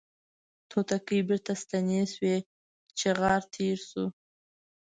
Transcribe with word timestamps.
توتکۍ 0.69 1.19
بیرته 1.27 1.53
ستنې 1.61 2.01
شوې 2.13 2.35
چغار 2.99 3.41
تیر 3.53 3.77
شو 3.89 4.05